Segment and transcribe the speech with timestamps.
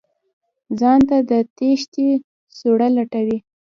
[0.79, 2.07] ځان ته د تېښتې
[2.57, 3.37] سوړه لټوي.